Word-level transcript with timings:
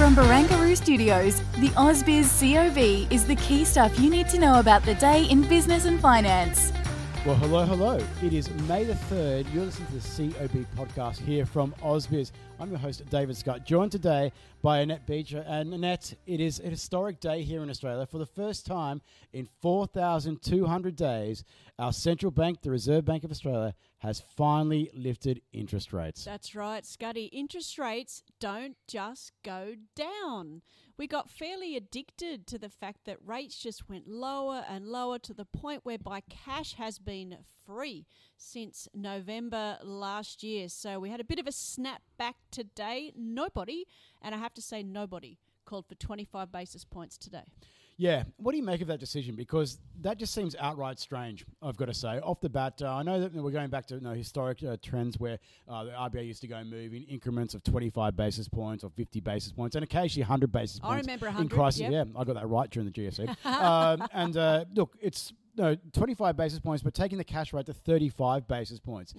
From 0.00 0.16
Barangaroo 0.16 0.74
Studios, 0.74 1.42
the 1.58 1.68
AusBiz 1.76 2.40
COB 2.40 3.12
is 3.12 3.26
the 3.26 3.36
key 3.36 3.66
stuff 3.66 4.00
you 4.00 4.08
need 4.08 4.30
to 4.30 4.38
know 4.38 4.58
about 4.58 4.82
the 4.82 4.94
day 4.94 5.24
in 5.24 5.42
business 5.42 5.84
and 5.84 6.00
finance. 6.00 6.72
Well, 7.26 7.36
hello, 7.36 7.66
hello. 7.66 7.98
It 8.22 8.32
is 8.32 8.48
May 8.66 8.84
the 8.84 8.94
3rd. 8.94 9.52
You're 9.52 9.66
listening 9.66 9.88
to 9.88 9.98
the 9.98 10.32
COB 10.32 10.66
podcast 10.74 11.18
here 11.18 11.44
from 11.44 11.74
AusBiz. 11.82 12.32
I'm 12.58 12.70
your 12.70 12.78
host, 12.78 13.02
David 13.10 13.36
Scott, 13.36 13.66
joined 13.66 13.92
today 13.92 14.32
by 14.62 14.78
Annette 14.78 15.06
Beecher. 15.06 15.44
And 15.46 15.74
Annette, 15.74 16.14
it 16.26 16.40
is 16.40 16.60
a 16.60 16.70
historic 16.70 17.20
day 17.20 17.42
here 17.42 17.62
in 17.62 17.68
Australia. 17.68 18.06
For 18.06 18.16
the 18.16 18.24
first 18.24 18.64
time 18.64 19.02
in 19.34 19.50
4,200 19.60 20.96
days, 20.96 21.44
our 21.78 21.92
central 21.92 22.32
bank, 22.32 22.62
the 22.62 22.70
Reserve 22.70 23.04
Bank 23.04 23.22
of 23.22 23.30
Australia, 23.30 23.74
has 23.98 24.24
finally 24.34 24.90
lifted 24.94 25.42
interest 25.52 25.92
rates. 25.92 26.24
That's 26.24 26.54
right, 26.54 26.84
Scuddy. 26.84 27.28
Interest 27.32 27.78
rates 27.78 28.22
don't 28.40 28.78
just 28.88 29.32
go 29.44 29.74
down. 29.94 30.62
We 31.00 31.06
got 31.06 31.30
fairly 31.30 31.76
addicted 31.76 32.46
to 32.48 32.58
the 32.58 32.68
fact 32.68 33.06
that 33.06 33.16
rates 33.24 33.56
just 33.56 33.88
went 33.88 34.06
lower 34.06 34.66
and 34.68 34.86
lower 34.86 35.18
to 35.20 35.32
the 35.32 35.46
point 35.46 35.80
whereby 35.82 36.20
cash 36.28 36.74
has 36.74 36.98
been 36.98 37.38
free 37.64 38.04
since 38.36 38.86
November 38.94 39.78
last 39.82 40.42
year. 40.42 40.68
So 40.68 41.00
we 41.00 41.08
had 41.08 41.18
a 41.18 41.24
bit 41.24 41.38
of 41.38 41.46
a 41.46 41.52
snap 41.52 42.02
back 42.18 42.36
today. 42.50 43.14
Nobody, 43.16 43.86
and 44.20 44.34
I 44.34 44.38
have 44.38 44.52
to 44.52 44.60
say 44.60 44.82
nobody, 44.82 45.38
called 45.64 45.86
for 45.86 45.94
25 45.94 46.52
basis 46.52 46.84
points 46.84 47.16
today. 47.16 47.44
Yeah, 48.00 48.22
what 48.38 48.52
do 48.52 48.56
you 48.56 48.62
make 48.64 48.80
of 48.80 48.86
that 48.88 48.98
decision? 48.98 49.36
Because 49.36 49.78
that 50.00 50.16
just 50.16 50.32
seems 50.32 50.56
outright 50.58 50.98
strange. 50.98 51.44
I've 51.60 51.76
got 51.76 51.84
to 51.88 51.92
say, 51.92 52.18
off 52.20 52.40
the 52.40 52.48
bat, 52.48 52.80
uh, 52.80 52.94
I 52.94 53.02
know 53.02 53.20
that 53.20 53.34
we're 53.34 53.50
going 53.50 53.68
back 53.68 53.84
to 53.88 53.96
you 53.96 54.00
know, 54.00 54.14
historic 54.14 54.64
uh, 54.64 54.78
trends 54.82 55.20
where 55.20 55.38
uh, 55.68 55.84
the 55.84 55.90
RBA 55.90 56.26
used 56.26 56.40
to 56.40 56.46
go 56.46 56.64
move 56.64 56.94
in 56.94 57.02
increments 57.02 57.52
of 57.52 57.62
twenty-five 57.62 58.16
basis 58.16 58.48
points 58.48 58.84
or 58.84 58.90
fifty 58.96 59.20
basis 59.20 59.52
points, 59.52 59.76
and 59.76 59.84
occasionally 59.84 60.24
hundred 60.24 60.50
basis 60.50 60.78
points. 60.78 60.94
I 60.94 61.00
remember 61.00 61.26
100. 61.26 61.42
in 61.42 61.48
crisis. 61.50 61.80
yep. 61.82 61.92
Yeah, 61.92 62.04
I 62.18 62.24
got 62.24 62.36
that 62.36 62.48
right 62.48 62.70
during 62.70 62.90
the 62.90 62.92
GFC. 62.92 63.28
um, 63.44 64.08
and 64.14 64.34
uh, 64.34 64.64
look, 64.74 64.96
it's 65.02 65.34
no 65.60 65.76
25 65.92 66.36
basis 66.36 66.58
points, 66.58 66.82
but 66.82 66.94
taking 66.94 67.18
the 67.18 67.24
cash 67.24 67.52
rate 67.52 67.66
to 67.66 67.72
35 67.72 68.48
basis 68.48 68.80
points. 68.80 69.14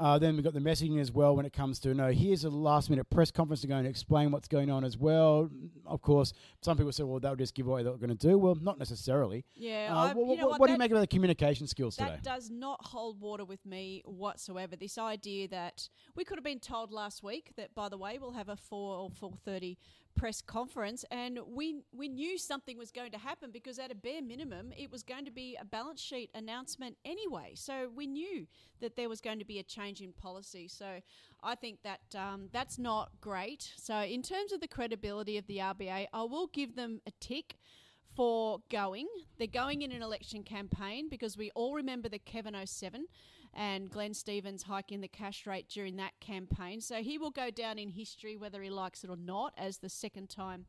Uh, 0.00 0.16
then 0.16 0.34
we've 0.36 0.44
got 0.44 0.54
the 0.54 0.60
messaging 0.60 1.00
as 1.00 1.10
well 1.10 1.34
when 1.34 1.44
it 1.44 1.52
comes 1.52 1.80
to 1.80 1.92
no, 1.92 2.12
here's 2.12 2.44
a 2.44 2.48
last 2.50 2.88
minute 2.88 3.10
press 3.10 3.32
conference 3.32 3.62
to 3.62 3.66
go 3.66 3.74
and 3.74 3.86
explain 3.86 4.30
what's 4.30 4.46
going 4.46 4.70
on 4.70 4.84
as 4.84 4.96
well. 4.96 5.50
Of 5.86 6.02
course, 6.02 6.32
some 6.62 6.76
people 6.76 6.92
say, 6.92 7.02
well, 7.02 7.18
they'll 7.18 7.34
just 7.34 7.52
give 7.54 7.66
away 7.66 7.82
what 7.82 7.98
they're 7.98 8.06
going 8.08 8.16
to 8.16 8.28
do. 8.28 8.38
Well, 8.38 8.54
not 8.54 8.78
necessarily. 8.78 9.44
Yeah, 9.56 9.88
Uh, 9.92 9.96
I- 9.96 10.12
wha- 10.14 10.30
you 10.32 10.36
know 10.38 10.44
wha- 10.46 10.50
what, 10.52 10.60
what 10.60 10.66
do 10.68 10.72
you 10.74 10.78
make 10.78 10.92
of 10.92 11.00
the 11.00 11.06
communication 11.08 11.66
skills 11.66 11.96
today? 11.96 12.10
That 12.10 12.22
does 12.22 12.48
not 12.48 12.78
hold 12.84 13.20
water 13.20 13.44
with 13.44 13.66
me 13.66 14.02
whatsoever. 14.04 14.76
This 14.76 14.98
idea 14.98 15.48
that 15.48 15.88
we 16.14 16.24
could 16.24 16.38
have 16.38 16.44
been 16.44 16.60
told 16.60 16.92
last 16.92 17.24
week 17.24 17.50
that, 17.56 17.74
by 17.74 17.88
the 17.88 17.98
way, 17.98 18.18
we'll 18.20 18.30
have 18.32 18.48
a 18.48 18.56
four 18.56 18.98
or 18.98 19.10
four 19.10 19.32
thirty 19.44 19.78
press 20.16 20.40
conference, 20.40 21.04
and 21.10 21.38
we 21.46 21.82
we 21.92 22.08
knew 22.08 22.38
something 22.38 22.76
was 22.76 22.90
going 22.90 23.12
to 23.12 23.18
happen 23.18 23.50
because 23.52 23.78
at 23.78 23.90
a 23.90 23.94
bare 23.94 24.22
minimum, 24.22 24.72
it 24.76 24.90
was 24.90 25.02
going 25.02 25.24
to 25.24 25.30
be 25.30 25.56
a 25.60 25.64
balance 25.64 26.00
sheet 26.00 26.30
announcement 26.34 26.96
anyway. 27.04 27.52
So 27.54 27.90
we 27.94 28.06
knew 28.06 28.46
that 28.80 28.96
there 28.96 29.08
was 29.08 29.20
going 29.20 29.38
to 29.38 29.44
be 29.44 29.58
a 29.58 29.62
change 29.62 30.00
in 30.00 30.12
policy. 30.12 30.68
So 30.68 31.00
I 31.42 31.54
think 31.54 31.82
that 31.82 32.00
um, 32.16 32.48
that's 32.52 32.78
not 32.78 33.10
great. 33.20 33.72
So 33.76 33.98
in 34.00 34.22
terms 34.22 34.52
of 34.52 34.60
the 34.60 34.68
credibility 34.68 35.38
of 35.38 35.46
the 35.46 35.58
RBA, 35.58 36.06
I 36.12 36.22
will 36.22 36.48
give 36.48 36.74
them 36.74 37.00
a 37.06 37.12
tick 37.20 37.56
for 38.18 38.58
going. 38.68 39.06
They're 39.38 39.46
going 39.46 39.82
in 39.82 39.92
an 39.92 40.02
election 40.02 40.42
campaign 40.42 41.08
because 41.08 41.38
we 41.38 41.52
all 41.54 41.72
remember 41.72 42.08
the 42.08 42.18
Kevin 42.18 42.56
07 42.64 43.06
and 43.54 43.88
Glenn 43.88 44.12
Stevens 44.12 44.64
hiking 44.64 45.00
the 45.00 45.06
cash 45.06 45.46
rate 45.46 45.68
during 45.68 45.94
that 45.98 46.18
campaign. 46.18 46.80
So 46.80 46.96
he 46.96 47.16
will 47.16 47.30
go 47.30 47.52
down 47.52 47.78
in 47.78 47.90
history, 47.90 48.36
whether 48.36 48.60
he 48.60 48.70
likes 48.70 49.04
it 49.04 49.10
or 49.10 49.16
not, 49.16 49.52
as 49.56 49.78
the 49.78 49.88
second 49.88 50.30
time 50.30 50.66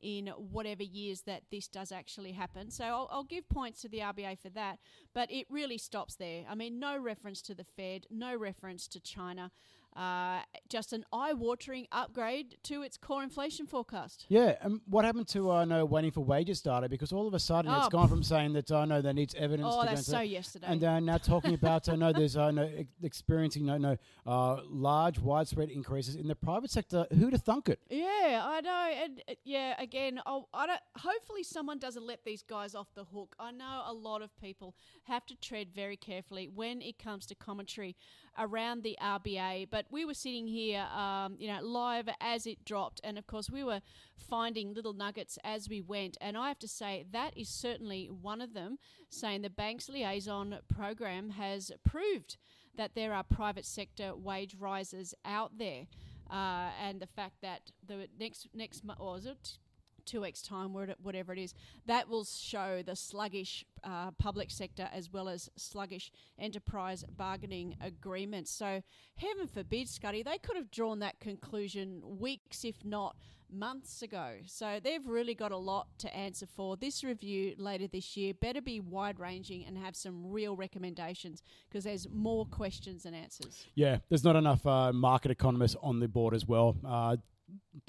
in 0.00 0.26
whatever 0.26 0.82
years 0.82 1.20
that 1.20 1.44
this 1.52 1.68
does 1.68 1.92
actually 1.92 2.32
happen. 2.32 2.68
So 2.72 2.82
I'll, 2.84 3.08
I'll 3.12 3.22
give 3.22 3.48
points 3.48 3.80
to 3.82 3.88
the 3.88 4.00
RBA 4.00 4.40
for 4.40 4.48
that, 4.50 4.80
but 5.14 5.30
it 5.30 5.46
really 5.48 5.78
stops 5.78 6.16
there. 6.16 6.46
I 6.50 6.56
mean, 6.56 6.80
no 6.80 6.98
reference 6.98 7.40
to 7.42 7.54
the 7.54 7.64
Fed, 7.76 8.08
no 8.10 8.34
reference 8.36 8.88
to 8.88 8.98
China. 8.98 9.52
Uh, 9.96 10.40
just 10.68 10.92
an 10.92 11.04
eye-watering 11.12 11.86
upgrade 11.90 12.56
to 12.62 12.82
its 12.82 12.96
core 12.96 13.22
inflation 13.22 13.66
forecast. 13.66 14.26
Yeah, 14.28 14.54
and 14.60 14.80
what 14.86 15.04
happened 15.04 15.26
to 15.28 15.50
uh, 15.50 15.64
no 15.64 15.84
waiting 15.84 16.12
for 16.12 16.20
wages 16.24 16.60
data? 16.60 16.88
Because 16.88 17.12
all 17.12 17.26
of 17.26 17.34
a 17.34 17.38
sudden 17.40 17.72
it's 17.72 17.88
gone 17.88 18.08
from 18.08 18.22
saying 18.22 18.52
that 18.52 18.70
I 18.70 18.82
uh, 18.82 18.84
know 18.84 19.00
there 19.00 19.12
needs 19.12 19.34
evidence. 19.34 19.68
Oh, 19.70 19.82
to 19.82 19.88
that's 19.88 20.06
so 20.06 20.20
yesterday. 20.20 20.66
And 20.68 20.84
uh, 20.84 21.00
now 21.00 21.18
talking 21.18 21.54
about 21.54 21.88
I 21.88 21.96
know 21.96 22.12
there's 22.12 22.36
uh, 22.36 22.50
no 22.50 22.70
ex- 22.76 22.90
experiencing 23.02 23.66
no 23.66 23.78
no 23.78 23.96
uh, 24.26 24.60
large 24.68 25.18
widespread 25.18 25.70
increases 25.70 26.14
in 26.14 26.28
the 26.28 26.36
private 26.36 26.70
sector. 26.70 27.06
Who'd 27.10 27.32
have 27.32 27.42
thunk 27.42 27.68
it? 27.68 27.80
Yeah, 27.90 28.42
I 28.44 28.60
know, 28.60 28.90
and 29.04 29.22
uh, 29.28 29.34
yeah, 29.44 29.74
again, 29.80 30.20
I'll, 30.26 30.48
I 30.54 30.66
don't. 30.66 30.80
Hopefully, 30.96 31.42
someone 31.42 31.78
doesn't 31.78 32.06
let 32.06 32.24
these 32.24 32.42
guys 32.42 32.74
off 32.74 32.88
the 32.94 33.04
hook. 33.04 33.34
I 33.40 33.50
know 33.50 33.82
a 33.86 33.92
lot 33.92 34.22
of 34.22 34.30
people 34.40 34.76
have 35.04 35.26
to 35.26 35.34
tread 35.36 35.68
very 35.74 35.96
carefully 35.96 36.48
when 36.48 36.82
it 36.82 36.98
comes 36.98 37.26
to 37.26 37.34
commentary 37.34 37.96
around 38.38 38.82
the 38.82 38.96
RBA. 39.02 39.68
But 39.70 39.86
we 39.90 40.04
were 40.04 40.14
sitting 40.14 40.46
here, 40.46 40.86
um, 40.94 41.36
you 41.38 41.48
know, 41.48 41.60
live 41.62 42.08
as 42.20 42.46
it 42.46 42.64
dropped, 42.64 43.00
and 43.04 43.18
of 43.18 43.26
course, 43.26 43.50
we 43.50 43.64
were 43.64 43.80
finding 44.16 44.74
little 44.74 44.92
nuggets 44.92 45.38
as 45.44 45.68
we 45.68 45.80
went. 45.80 46.16
And 46.20 46.36
I 46.36 46.48
have 46.48 46.58
to 46.60 46.68
say 46.68 47.04
that 47.12 47.36
is 47.36 47.48
certainly 47.48 48.06
one 48.06 48.40
of 48.40 48.54
them. 48.54 48.78
Saying 49.10 49.42
the 49.42 49.50
bank's 49.50 49.88
liaison 49.88 50.58
program 50.68 51.30
has 51.30 51.72
proved 51.84 52.36
that 52.76 52.94
there 52.94 53.12
are 53.12 53.24
private 53.24 53.64
sector 53.64 54.14
wage 54.14 54.54
rises 54.58 55.14
out 55.24 55.58
there 55.58 55.86
uh, 56.30 56.70
and 56.82 57.00
the 57.00 57.06
fact 57.06 57.36
that 57.42 57.72
the 57.86 58.08
next 58.18 58.48
next 58.54 58.84
month 58.84 59.00
or 59.00 59.18
is 59.18 59.26
it 59.26 59.58
two 60.08 60.22
weeks 60.22 60.40
time 60.42 60.72
whatever 61.02 61.32
it 61.32 61.38
is 61.38 61.54
that 61.86 62.08
will 62.08 62.24
show 62.24 62.82
the 62.84 62.96
sluggish 62.96 63.64
uh, 63.84 64.10
public 64.12 64.50
sector 64.50 64.88
as 64.92 65.12
well 65.12 65.28
as 65.28 65.50
sluggish 65.56 66.10
enterprise 66.38 67.04
bargaining 67.16 67.76
agreements. 67.80 68.50
So 68.50 68.82
heaven 69.16 69.46
forbid 69.46 69.88
Scuddy 69.88 70.24
they 70.24 70.38
could 70.38 70.56
have 70.56 70.70
drawn 70.70 70.98
that 71.00 71.20
conclusion 71.20 72.02
weeks 72.18 72.64
if 72.64 72.84
not 72.84 73.16
months 73.50 74.02
ago. 74.02 74.34
So 74.46 74.78
they've 74.82 75.06
really 75.06 75.34
got 75.34 75.52
a 75.52 75.56
lot 75.56 75.86
to 75.98 76.14
answer 76.14 76.46
for 76.46 76.76
this 76.76 77.02
review 77.02 77.54
later 77.58 77.86
this 77.86 78.16
year. 78.16 78.34
Better 78.34 78.60
be 78.60 78.80
wide 78.80 79.18
ranging 79.18 79.64
and 79.64 79.78
have 79.78 79.96
some 79.96 80.30
real 80.30 80.56
recommendations 80.56 81.42
because 81.68 81.84
there's 81.84 82.06
more 82.12 82.46
questions 82.46 83.04
than 83.04 83.14
answers. 83.14 83.66
Yeah, 83.74 83.98
there's 84.08 84.24
not 84.24 84.36
enough 84.36 84.66
uh, 84.66 84.92
market 84.92 85.30
economists 85.30 85.76
on 85.82 86.00
the 86.00 86.08
board 86.08 86.34
as 86.34 86.46
well. 86.46 86.76
Uh, 86.86 87.16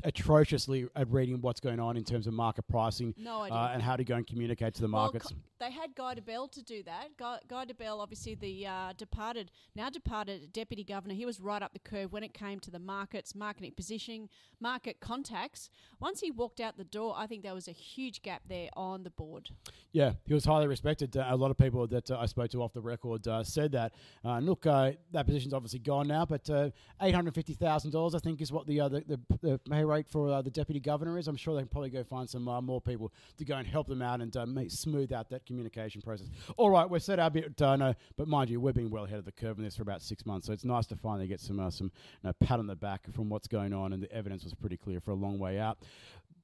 atrociously 0.03 0.87
at 0.95 1.09
reading 1.09 1.41
what's 1.41 1.59
going 1.59 1.79
on 1.79 1.97
in 1.97 2.03
terms 2.03 2.27
of 2.27 2.33
market 2.33 2.67
pricing 2.67 3.13
No 3.17 3.41
uh, 3.41 3.71
and 3.73 3.81
how 3.81 3.95
to 3.95 4.03
go 4.03 4.15
and 4.15 4.25
communicate 4.25 4.73
to 4.75 4.81
the 4.81 4.87
Well, 4.87 5.03
markets. 5.03 5.27
co- 5.27 5.35
they 5.59 5.71
had 5.71 5.93
Guy 5.95 6.15
Debelle 6.15 6.49
to 6.51 6.63
do 6.63 6.83
that. 6.83 7.17
Guy, 7.17 7.39
Guy 7.47 7.65
Debelle, 7.65 7.99
obviously 7.99 8.35
the 8.35 8.65
uh, 8.67 8.93
departed, 8.97 9.51
now 9.75 9.89
departed 9.89 10.53
deputy 10.53 10.83
governor, 10.83 11.13
he 11.13 11.25
was 11.25 11.39
right 11.41 11.61
up 11.61 11.73
the 11.73 11.79
curve 11.79 12.13
when 12.13 12.23
it 12.23 12.33
came 12.33 12.59
to 12.61 12.71
the 12.71 12.79
markets, 12.79 13.35
marketing 13.35 13.73
positioning, 13.75 14.29
market 14.61 14.99
contacts. 15.01 15.69
Once 15.99 16.21
he 16.21 16.31
walked 16.31 16.59
out 16.59 16.77
the 16.77 16.83
door, 16.85 17.13
I 17.17 17.27
think 17.27 17.43
there 17.43 17.53
was 17.53 17.67
a 17.67 17.73
huge 17.73 18.21
gap 18.21 18.43
there 18.47 18.69
on 18.77 19.03
the 19.03 19.09
board. 19.09 19.49
Yeah, 19.91 20.13
he 20.25 20.33
was 20.33 20.45
highly 20.45 20.67
respected. 20.67 21.17
Uh, 21.17 21.25
a 21.29 21.35
lot 21.35 21.51
of 21.51 21.57
people 21.57 21.85
that 21.87 22.09
uh, 22.09 22.19
I 22.19 22.25
spoke 22.25 22.51
to 22.51 22.61
off 22.63 22.73
the 22.73 22.81
record 22.81 23.27
uh, 23.27 23.43
said 23.43 23.71
that. 23.73 23.93
Uh, 24.23 24.29
and 24.33 24.45
look, 24.45 24.65
uh, 24.65 24.91
that 25.11 25.25
position's 25.25 25.53
obviously 25.53 25.79
gone 25.79 26.07
now, 26.07 26.25
but 26.25 26.49
uh, 26.49 26.69
eight 27.01 27.13
hundred 27.15 27.35
fifty 27.35 27.53
thousand 27.53 27.91
dollars, 27.91 28.15
I 28.15 28.19
think, 28.19 28.41
is 28.41 28.51
what 28.51 28.65
the, 28.67 28.79
uh, 28.81 28.87
the, 28.89 29.01
the 29.01 29.19
the 29.41 29.59
rate 29.89 30.07
for 30.07 30.29
uh, 30.29 30.41
the 30.41 30.49
deputy 30.49 30.79
governor 30.79 31.17
is. 31.17 31.27
I'm 31.27 31.35
sure 31.35 31.55
they 31.55 31.61
can 31.61 31.67
probably 31.67 31.89
go 31.89 32.03
find 32.03 32.29
some 32.29 32.47
uh, 32.47 32.61
more 32.61 32.79
people 32.79 33.11
to 33.37 33.43
go 33.43 33.55
and 33.55 33.67
help 33.67 33.87
them 33.87 34.01
out 34.01 34.21
and 34.21 34.35
uh, 34.37 34.45
make, 34.45 34.71
smooth 34.71 35.11
out 35.11 35.29
that 35.31 35.45
communication 35.45 36.01
process. 36.01 36.27
All 36.55 36.69
right, 36.69 36.89
we've 36.89 37.03
said 37.03 37.19
our 37.19 37.29
bit, 37.29 37.61
uh, 37.61 37.75
no, 37.75 37.93
but 38.15 38.27
mind 38.27 38.49
you, 38.49 38.61
we've 38.61 38.73
been 38.73 38.89
well 38.89 39.05
ahead 39.05 39.19
of 39.19 39.25
the 39.25 39.31
curve 39.31 39.57
in 39.57 39.63
this 39.63 39.75
for 39.75 39.81
about 39.81 40.01
six 40.01 40.25
months, 40.25 40.47
so 40.47 40.53
it's 40.53 40.63
nice 40.63 40.85
to 40.87 40.95
finally 40.95 41.27
get 41.27 41.41
some 41.41 41.59
uh, 41.59 41.69
some 41.69 41.91
you 42.23 42.29
know, 42.29 42.33
pat 42.39 42.59
on 42.59 42.67
the 42.67 42.75
back 42.75 43.11
from 43.11 43.29
what's 43.29 43.47
going 43.47 43.73
on, 43.73 43.91
and 43.91 44.01
the 44.01 44.11
evidence 44.13 44.43
was 44.43 44.53
pretty 44.53 44.77
clear 44.77 44.99
for 45.01 45.11
a 45.11 45.15
long 45.15 45.39
way 45.39 45.59
out. 45.59 45.79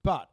But 0.04 0.30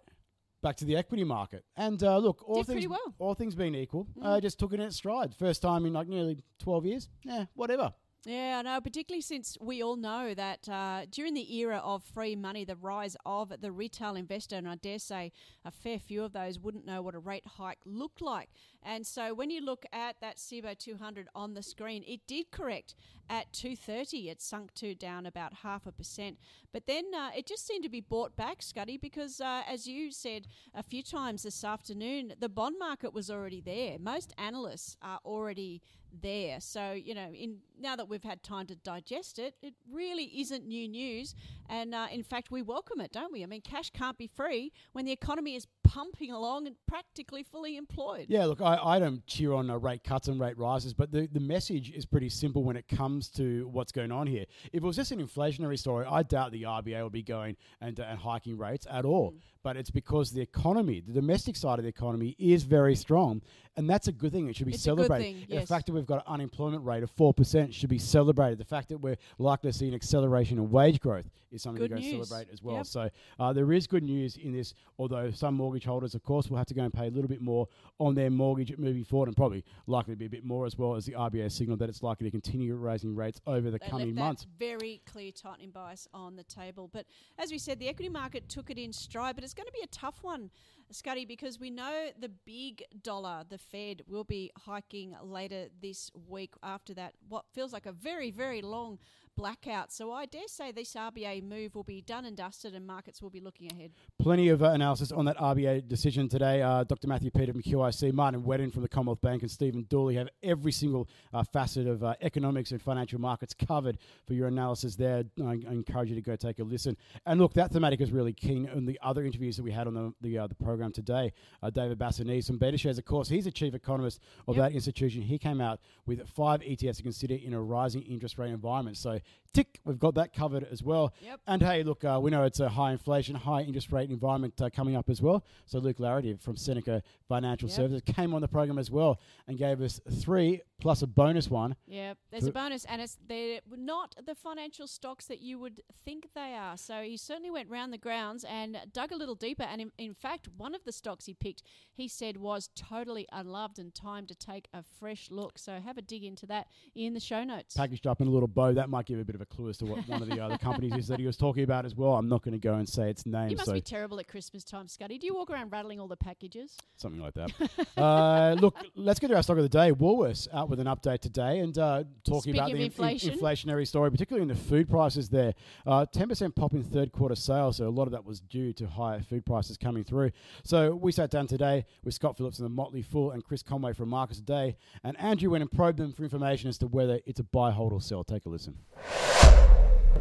back 0.62 0.76
to 0.76 0.84
the 0.84 0.96
equity 0.96 1.24
market. 1.24 1.64
And 1.76 2.02
uh, 2.02 2.18
look, 2.18 2.42
all 2.46 2.62
Did 2.62 2.66
things 2.66 2.88
well. 2.88 3.00
Mm. 3.08 3.14
all 3.18 3.34
things 3.34 3.54
being 3.54 3.74
equal, 3.74 4.06
uh, 4.22 4.40
just 4.40 4.58
took 4.58 4.72
it 4.72 4.80
in 4.80 4.86
its 4.86 4.96
stride. 4.96 5.34
First 5.34 5.60
time 5.62 5.84
in 5.86 5.92
like 5.92 6.08
nearly 6.08 6.38
twelve 6.58 6.86
years. 6.86 7.08
Yeah, 7.24 7.46
whatever. 7.54 7.92
Yeah, 8.24 8.58
I 8.60 8.62
know, 8.62 8.80
particularly 8.80 9.20
since 9.20 9.58
we 9.60 9.82
all 9.82 9.96
know 9.96 10.32
that 10.32 10.68
uh, 10.68 11.06
during 11.10 11.34
the 11.34 11.56
era 11.56 11.78
of 11.82 12.04
free 12.04 12.36
money, 12.36 12.64
the 12.64 12.76
rise 12.76 13.16
of 13.26 13.52
the 13.60 13.72
retail 13.72 14.14
investor, 14.14 14.54
and 14.54 14.68
I 14.68 14.76
dare 14.76 15.00
say 15.00 15.32
a 15.64 15.72
fair 15.72 15.98
few 15.98 16.22
of 16.22 16.32
those 16.32 16.56
wouldn't 16.60 16.86
know 16.86 17.02
what 17.02 17.16
a 17.16 17.18
rate 17.18 17.44
hike 17.44 17.80
looked 17.84 18.22
like. 18.22 18.50
And 18.80 19.04
so 19.04 19.34
when 19.34 19.50
you 19.50 19.60
look 19.60 19.84
at 19.92 20.20
that 20.20 20.36
SIBO 20.36 20.78
200 20.78 21.28
on 21.34 21.54
the 21.54 21.64
screen, 21.64 22.04
it 22.06 22.20
did 22.28 22.52
correct 22.52 22.94
at 23.28 23.52
230. 23.52 24.30
It 24.30 24.40
sunk 24.40 24.72
to 24.74 24.94
down 24.94 25.26
about 25.26 25.54
half 25.64 25.84
a 25.86 25.92
percent. 25.92 26.38
But 26.72 26.86
then 26.86 27.06
uh, 27.12 27.30
it 27.36 27.46
just 27.46 27.66
seemed 27.66 27.82
to 27.82 27.90
be 27.90 28.00
bought 28.00 28.36
back, 28.36 28.60
Scuddy, 28.60 29.00
because 29.00 29.40
uh, 29.40 29.62
as 29.68 29.88
you 29.88 30.12
said 30.12 30.46
a 30.74 30.84
few 30.84 31.02
times 31.02 31.42
this 31.42 31.64
afternoon, 31.64 32.34
the 32.38 32.48
bond 32.48 32.76
market 32.78 33.12
was 33.12 33.30
already 33.30 33.60
there. 33.60 33.98
Most 33.98 34.32
analysts 34.38 34.96
are 35.02 35.18
already 35.24 35.82
there. 36.20 36.60
So, 36.60 36.92
you 36.92 37.14
know, 37.14 37.28
in 37.32 37.58
now 37.80 37.96
that 37.96 38.08
we've 38.08 38.22
had 38.22 38.42
time 38.42 38.66
to 38.66 38.76
digest 38.76 39.38
it, 39.38 39.54
it 39.62 39.74
really 39.90 40.24
isn't 40.40 40.66
new 40.66 40.86
news. 40.86 41.34
And 41.68 41.94
uh, 41.94 42.06
in 42.12 42.22
fact, 42.22 42.50
we 42.50 42.62
welcome 42.62 43.00
it, 43.00 43.12
don't 43.12 43.32
we? 43.32 43.42
I 43.42 43.46
mean, 43.46 43.60
cash 43.60 43.90
can't 43.90 44.16
be 44.16 44.28
free 44.28 44.72
when 44.92 45.04
the 45.04 45.10
economy 45.12 45.56
is 45.56 45.66
pumping 45.82 46.30
along 46.30 46.66
and 46.68 46.76
practically 46.86 47.42
fully 47.42 47.76
employed. 47.76 48.26
Yeah, 48.28 48.44
look, 48.44 48.60
I, 48.60 48.76
I 48.76 48.98
don't 48.98 49.26
cheer 49.26 49.52
on 49.52 49.68
uh, 49.68 49.78
rate 49.78 50.04
cuts 50.04 50.28
and 50.28 50.40
rate 50.40 50.56
rises, 50.58 50.94
but 50.94 51.10
the, 51.10 51.26
the 51.26 51.40
message 51.40 51.90
is 51.90 52.06
pretty 52.06 52.28
simple 52.28 52.62
when 52.62 52.76
it 52.76 52.86
comes 52.88 53.28
to 53.30 53.68
what's 53.72 53.90
going 53.90 54.12
on 54.12 54.26
here. 54.26 54.44
If 54.72 54.82
it 54.82 54.86
was 54.86 54.96
just 54.96 55.10
an 55.10 55.26
inflationary 55.26 55.78
story, 55.78 56.06
I 56.08 56.22
doubt 56.22 56.52
the 56.52 56.62
RBA 56.62 57.02
will 57.02 57.10
be 57.10 57.22
going 57.22 57.56
and, 57.80 57.98
uh, 57.98 58.04
and 58.04 58.18
hiking 58.18 58.56
rates 58.58 58.86
at 58.90 59.04
all. 59.04 59.34
But 59.64 59.76
it's 59.76 59.90
because 59.90 60.30
the 60.32 60.40
economy, 60.40 61.00
the 61.00 61.12
domestic 61.12 61.56
side 61.56 61.78
of 61.78 61.84
the 61.84 61.88
economy, 61.88 62.36
is 62.38 62.64
very 62.64 62.94
strong, 62.96 63.42
and 63.76 63.88
that's 63.88 64.08
a 64.08 64.12
good 64.12 64.32
thing. 64.32 64.48
It 64.48 64.56
should 64.56 64.66
be 64.66 64.74
It's 64.74 64.86
a 64.86 64.90
good 64.90 65.06
celebrated. 65.06 65.48
thing, 65.48 65.58
The 65.60 65.66
fact 65.66 65.86
that 65.86 65.92
we've 65.92 66.01
got 66.06 66.16
an 66.26 66.34
unemployment 66.34 66.84
rate 66.84 67.02
of 67.02 67.10
four 67.10 67.32
percent 67.34 67.72
should 67.74 67.88
be 67.90 67.98
celebrated. 67.98 68.58
The 68.58 68.64
fact 68.64 68.88
that 68.90 68.98
we're 68.98 69.16
likely 69.38 69.70
to 69.72 69.76
see 69.76 69.88
an 69.88 69.94
acceleration 69.94 70.58
in 70.58 70.70
wage 70.70 71.00
growth 71.00 71.28
is 71.50 71.62
something 71.62 71.82
Good 71.82 71.90
to 71.90 71.94
go 71.96 72.00
news. 72.00 72.28
celebrate 72.28 72.50
as 72.52 72.62
well. 72.62 72.76
Yep. 72.76 72.86
So 72.86 73.10
uh, 73.38 73.52
there 73.52 73.70
is 73.72 73.86
good 73.86 74.02
news 74.02 74.38
in 74.38 74.52
this, 74.52 74.72
although 74.98 75.30
some 75.30 75.54
mortgage 75.54 75.84
holders, 75.84 76.14
of 76.14 76.22
course, 76.22 76.48
will 76.48 76.56
have 76.56 76.66
to 76.68 76.74
go 76.74 76.82
and 76.82 76.92
pay 76.92 77.08
a 77.08 77.10
little 77.10 77.28
bit 77.28 77.42
more 77.42 77.68
on 77.98 78.14
their 78.14 78.30
mortgage 78.30 78.72
moving 78.78 79.04
forward, 79.04 79.28
and 79.28 79.36
probably 79.36 79.62
likely 79.86 80.14
to 80.14 80.18
be 80.18 80.24
a 80.26 80.30
bit 80.30 80.44
more 80.46 80.64
as 80.64 80.78
well 80.78 80.94
as 80.96 81.04
the 81.04 81.12
RBA 81.12 81.52
signal 81.52 81.76
that 81.76 81.90
it's 81.90 82.02
likely 82.02 82.24
to 82.24 82.30
continue 82.30 82.74
raising 82.74 83.14
rates 83.14 83.40
over 83.46 83.70
the 83.70 83.78
They 83.78 83.86
coming 83.88 84.14
months. 84.14 84.46
very 84.58 85.02
clear 85.04 85.30
tightening 85.30 85.70
bias 85.70 86.08
on 86.14 86.36
the 86.36 86.44
table. 86.44 86.88
But 86.90 87.04
as 87.38 87.50
we 87.50 87.58
said, 87.58 87.78
the 87.78 87.88
equity 87.88 88.08
market 88.08 88.48
took 88.48 88.70
it 88.70 88.78
in 88.78 88.92
stride, 88.92 89.34
but 89.34 89.44
it's 89.44 89.54
going 89.54 89.66
to 89.66 89.72
be 89.72 89.82
a 89.84 89.88
tough 89.88 90.20
one, 90.22 90.50
Scuddy, 90.92 91.26
because 91.26 91.58
we 91.58 91.70
know 91.70 92.08
the 92.18 92.28
big 92.28 92.84
dollar, 93.02 93.44
the 93.48 93.58
Fed, 93.58 94.02
will 94.08 94.24
be 94.24 94.50
hiking 94.56 95.16
later 95.22 95.68
this 95.80 96.10
week 96.28 96.54
after 96.62 96.94
that, 96.94 97.14
what 97.28 97.44
feels 97.52 97.72
like 97.72 97.86
a 97.86 97.92
very, 97.92 98.30
very 98.30 98.62
long 98.62 98.98
blackout. 99.36 99.92
So 99.92 100.12
I 100.12 100.26
dare 100.26 100.46
say 100.46 100.72
this 100.72 100.94
RBA 100.94 101.42
move 101.42 101.74
will 101.74 101.82
be 101.84 102.00
done 102.00 102.24
and 102.24 102.36
dusted 102.36 102.74
and 102.74 102.86
markets 102.86 103.22
will 103.22 103.30
be 103.30 103.40
looking 103.40 103.70
ahead. 103.72 103.92
Plenty 104.18 104.48
of 104.48 104.62
uh, 104.62 104.66
analysis 104.70 105.12
on 105.12 105.24
that 105.24 105.36
RBA 105.38 105.88
decision 105.88 106.28
today. 106.28 106.62
Uh, 106.62 106.84
Dr. 106.84 107.08
Matthew 107.08 107.30
Peter 107.30 107.52
from 107.52 107.62
QIC, 107.62 108.12
Martin 108.12 108.44
Whetton 108.44 108.70
from 108.70 108.82
the 108.82 108.88
Commonwealth 108.88 109.20
Bank, 109.20 109.42
and 109.42 109.50
Stephen 109.50 109.82
Dooley 109.88 110.14
have 110.16 110.28
every 110.42 110.72
single 110.72 111.08
uh, 111.32 111.42
facet 111.42 111.86
of 111.86 112.04
uh, 112.04 112.14
economics 112.20 112.70
and 112.70 112.80
financial 112.82 113.20
markets 113.20 113.54
covered 113.54 113.98
for 114.26 114.34
your 114.34 114.48
analysis 114.48 114.96
there. 114.96 115.24
I, 115.42 115.50
I 115.68 115.72
encourage 115.72 116.10
you 116.10 116.14
to 116.16 116.20
go 116.22 116.36
take 116.36 116.58
a 116.58 116.64
listen. 116.64 116.96
And 117.26 117.40
look, 117.40 117.54
that 117.54 117.70
thematic 117.72 118.00
is 118.00 118.12
really 118.12 118.32
keen 118.32 118.68
on 118.74 118.84
the 118.86 118.98
other 119.02 119.24
interviews 119.24 119.56
that 119.56 119.62
we 119.62 119.72
had 119.72 119.86
on 119.86 119.94
the 119.94 120.12
the, 120.20 120.38
uh, 120.38 120.46
the 120.46 120.54
program 120.54 120.92
today. 120.92 121.32
Uh, 121.62 121.70
David 121.70 121.98
Bassanese 121.98 122.46
from 122.46 122.58
BetaShares, 122.58 122.98
of 122.98 123.04
course, 123.04 123.28
he's 123.28 123.46
a 123.46 123.50
chief 123.50 123.74
economist 123.74 124.20
of 124.46 124.56
Yep. 124.56 124.64
that 124.70 124.74
institution. 124.74 125.22
He 125.22 125.38
came 125.38 125.60
out 125.60 125.80
with 126.06 126.28
five 126.28 126.60
ETFs 126.60 126.98
to 126.98 127.02
consider 127.02 127.34
in 127.34 127.54
a 127.54 127.60
rising 127.62 128.02
interest 128.02 128.38
rate 128.38 128.50
environment. 128.50 128.96
So, 128.96 129.18
tick, 129.52 129.80
we've 129.84 129.98
got 129.98 130.14
that 130.14 130.32
covered 130.32 130.66
as 130.70 130.82
well. 130.82 131.12
Yep. 131.20 131.40
And 131.46 131.62
hey, 131.62 131.82
look, 131.82 132.04
uh, 132.04 132.18
we 132.22 132.30
know 132.30 132.44
it's 132.44 132.60
a 132.60 132.68
high 132.68 132.92
inflation, 132.92 133.34
high 133.34 133.62
interest 133.62 133.92
rate 133.92 134.10
environment 134.10 134.60
uh, 134.60 134.70
coming 134.70 134.96
up 134.96 135.10
as 135.10 135.20
well. 135.20 135.44
So 135.66 135.78
Luke 135.78 136.00
Laretive 136.00 136.40
from 136.40 136.56
Seneca 136.56 137.02
Financial 137.28 137.68
Yep. 137.68 137.76
Services 137.76 138.02
came 138.06 138.34
on 138.34 138.40
the 138.40 138.48
program 138.48 138.78
as 138.78 138.90
well 138.90 139.20
and 139.46 139.58
gave 139.58 139.80
us 139.80 140.00
three 140.20 140.62
plus 140.80 141.02
a 141.02 141.06
bonus 141.06 141.48
one. 141.48 141.76
Yeah, 141.86 142.14
there's 142.30 142.46
a 142.46 142.52
bonus, 142.52 142.84
and 142.86 143.00
it's 143.00 143.16
they're 143.28 143.60
not 143.70 144.16
the 144.26 144.34
financial 144.34 144.88
stocks 144.88 145.26
that 145.26 145.40
you 145.40 145.58
would 145.60 145.80
think 146.04 146.28
they 146.34 146.54
are. 146.54 146.76
So 146.76 147.02
he 147.02 147.16
certainly 147.16 147.50
went 147.50 147.70
round 147.70 147.92
the 147.92 147.98
grounds 147.98 148.44
and 148.48 148.76
dug 148.92 149.12
a 149.12 149.16
little 149.16 149.36
deeper. 149.36 149.62
And 149.62 149.80
in, 149.80 149.92
in 149.96 150.14
fact, 150.14 150.48
one 150.56 150.74
of 150.74 150.82
the 150.84 150.90
stocks 150.90 151.26
he 151.26 151.34
picked, 151.34 151.62
he 151.92 152.08
said 152.08 152.36
was 152.36 152.68
totally 152.74 153.28
unloved 153.30 153.78
and 153.78 153.94
time 153.94 154.26
to 154.26 154.34
take 154.34 154.66
a 154.74 154.82
fresh 154.82 155.30
look. 155.30 155.56
So 155.56 155.78
have 155.78 155.98
a 155.98 156.02
dig 156.02 156.24
into 156.24 156.46
that 156.46 156.66
in 156.96 157.14
the 157.14 157.20
show 157.20 157.44
notes. 157.44 157.76
Packaged 157.76 158.08
up 158.08 158.20
in 158.20 158.26
a 158.26 158.30
little 158.30 158.48
bow. 158.48 158.72
That 158.72 158.90
might 158.90 159.06
give 159.12 159.20
a 159.20 159.24
bit 159.24 159.34
of 159.34 159.42
a 159.42 159.46
clue 159.46 159.68
as 159.68 159.76
to 159.76 159.84
what 159.84 160.06
one 160.08 160.22
of 160.22 160.28
the 160.28 160.40
other 160.40 160.56
companies 160.56 160.94
is 160.96 161.06
that 161.08 161.20
he 161.20 161.26
was 161.26 161.36
talking 161.36 161.64
about 161.64 161.84
as 161.84 161.94
well. 161.94 162.14
I'm 162.14 162.28
not 162.28 162.42
going 162.42 162.52
to 162.52 162.58
go 162.58 162.74
and 162.74 162.88
say 162.88 163.10
its 163.10 163.26
name. 163.26 163.50
you 163.50 163.56
must 163.56 163.68
so 163.68 163.74
be 163.74 163.80
terrible 163.82 164.18
at 164.20 164.26
Christmas 164.26 164.64
time, 164.64 164.86
Scuddy. 164.86 165.20
Do 165.20 165.26
you 165.26 165.34
walk 165.34 165.50
around 165.50 165.70
rattling 165.70 166.00
all 166.00 166.08
the 166.08 166.16
packages? 166.16 166.76
something 166.96 167.20
like 167.20 167.34
that. 167.34 167.50
uh, 167.96 168.54
look, 168.58 168.76
let's 168.94 169.20
get 169.20 169.28
to 169.28 169.36
our 169.36 169.42
stock 169.42 169.58
of 169.58 169.64
the 169.64 169.68
day. 169.68 169.92
Woolworths 169.92 170.48
out 170.54 170.70
with 170.70 170.80
an 170.80 170.86
update 170.86 171.20
today 171.20 171.58
and 171.58 171.76
uh, 171.76 172.04
talking 172.24 172.54
Speaking 172.54 172.60
about 172.60 172.72
the 172.72 172.84
in- 172.84 173.38
inflationary 173.38 173.86
story, 173.86 174.10
particularly 174.10 174.42
in 174.42 174.48
the 174.48 174.62
food 174.62 174.88
prices 174.88 175.28
there. 175.28 175.52
Uh, 175.86 176.06
10% 176.06 176.54
pop 176.54 176.72
in 176.72 176.82
third 176.82 177.12
quarter 177.12 177.34
sales, 177.34 177.76
so 177.76 177.88
a 177.88 177.90
lot 177.90 178.04
of 178.04 178.12
that 178.12 178.24
was 178.24 178.40
due 178.40 178.72
to 178.74 178.86
higher 178.86 179.20
food 179.20 179.44
prices 179.44 179.76
coming 179.76 180.04
through. 180.04 180.30
So 180.64 180.94
we 180.94 181.12
sat 181.12 181.30
down 181.30 181.48
today 181.48 181.84
with 182.04 182.14
Scott 182.14 182.38
Phillips 182.38 182.56
from 182.56 182.64
the 182.64 182.70
Motley 182.70 183.02
Fool 183.02 183.32
and 183.32 183.44
Chris 183.44 183.62
Conway 183.62 183.92
from 183.92 184.08
Marcus 184.08 184.38
Today, 184.38 184.76
and 185.04 185.18
Andrew 185.20 185.50
went 185.50 185.62
and 185.62 185.70
probed 185.70 185.98
them 185.98 186.12
for 186.12 186.22
information 186.22 186.68
as 186.68 186.78
to 186.78 186.86
whether 186.86 187.20
it's 187.26 187.40
a 187.40 187.44
buy, 187.44 187.72
hold, 187.72 187.92
or 187.92 188.00
sell. 188.00 188.24
Take 188.24 188.46
a 188.46 188.48
listen. 188.48 188.76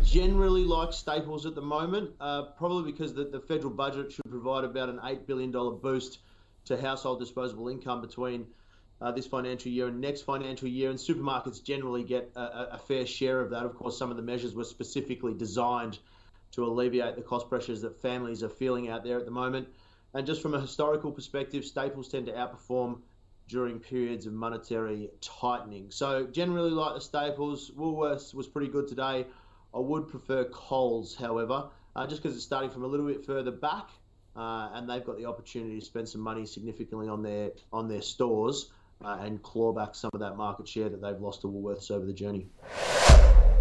Generally 0.04 0.64
like 0.66 0.94
staples 0.94 1.46
at 1.46 1.56
the 1.56 1.62
moment, 1.62 2.12
uh, 2.20 2.44
probably 2.58 2.92
because 2.92 3.14
the, 3.14 3.24
the 3.26 3.40
federal 3.40 3.72
budget 3.72 4.12
should 4.12 4.30
provide 4.30 4.64
about 4.64 4.90
an 4.90 4.98
$8 4.98 5.26
billion 5.26 5.52
boost 5.52 6.20
to 6.66 6.80
household 6.80 7.20
disposable 7.20 7.70
income 7.70 8.02
between 8.02 8.46
uh, 9.02 9.12
this 9.12 9.26
financial 9.26 9.72
year 9.72 9.88
and 9.88 10.00
next 10.00 10.22
financial 10.22 10.68
year. 10.68 10.90
And 10.90 11.00
supermarkets 11.00 11.64
generally 11.64 12.04
get 12.04 12.32
a, 12.36 12.40
a- 12.40 12.70
a 12.74 12.78
fair 12.78 13.06
share 13.06 13.40
of 13.42 13.50
that. 13.52 13.64
Of 13.66 13.76
course, 13.76 13.98
some 13.98 14.12
of 14.12 14.18
the 14.18 14.24
measures 14.24 14.54
were 14.54 14.64
specifically 14.64 15.34
designed 15.34 16.00
to 16.52 16.66
alleviate 16.66 17.16
the 17.16 17.22
cost 17.22 17.48
pressures 17.48 17.82
that 17.82 18.02
families 18.02 18.44
are 18.44 18.50
feeling 18.50 18.90
out 18.90 19.04
there 19.04 19.18
at 19.18 19.26
the 19.26 19.32
moment. 19.32 19.68
And 20.14 20.28
just 20.28 20.42
from 20.42 20.54
a 20.54 20.60
historical 20.60 21.12
perspective, 21.12 21.64
staples 21.64 22.10
tend 22.10 22.26
to 22.26 22.34
outperform 22.34 23.00
during 23.52 23.80
periods 23.80 24.26
of 24.26 24.34
monetary 24.34 25.10
tightening. 25.20 25.92
So 25.92 26.26
generally 26.26 26.72
like 26.72 26.96
the 26.96 27.02
staples, 27.02 27.70
Woolworths 27.78 28.34
was 28.34 28.48
pretty 28.48 28.70
good 28.70 28.88
today. 28.88 29.28
I 29.74 29.80
would 29.80 30.08
prefer 30.08 30.46
Coles, 30.46 31.16
however, 31.16 31.70
uh, 31.96 32.08
just 32.08 32.24
because 32.24 32.36
it's 32.36 32.46
starting 32.46 32.70
from 32.70 32.84
a 32.84 32.88
little 32.88 33.06
bit 33.06 33.26
further 33.26 33.52
back, 33.52 33.90
uh, 34.38 34.70
and 34.74 34.90
they've 34.90 35.04
got 35.04 35.18
the 35.18 35.26
opportunity 35.26 35.80
to 35.80 35.86
spend 35.86 36.08
some 36.08 36.22
money 36.22 36.46
significantly 36.46 37.10
on 37.10 37.22
their 37.22 37.52
on 37.74 37.90
their 37.90 38.02
stores 38.02 38.72
uh, 39.04 39.18
and 39.22 39.44
claw 39.44 39.74
back 39.74 39.96
some 39.96 40.10
of 40.14 40.22
that 40.22 40.38
market 40.38 40.68
share 40.68 40.88
that 40.88 41.02
they've 41.02 41.20
lost 41.20 41.42
to 41.42 41.48
Woolworths 41.48 41.92
over 41.92 42.06
the 42.06 42.14
journey. 42.14 42.48